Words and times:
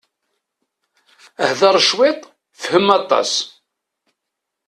Hder 1.47 1.75
cwiṭ, 1.87 2.19
fhem 2.61 2.87
aṭas. 2.99 3.31